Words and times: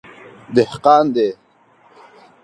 _دهقان 0.55 1.05
دی. 1.15 1.29